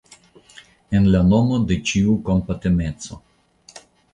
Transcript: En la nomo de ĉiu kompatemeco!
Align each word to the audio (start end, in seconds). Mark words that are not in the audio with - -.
En 0.99 1.05
la 1.17 1.21
nomo 1.27 1.59
de 1.73 1.77
ĉiu 1.91 2.17
kompatemeco! 2.31 3.21